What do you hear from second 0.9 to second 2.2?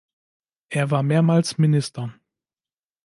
mehrmals Minister.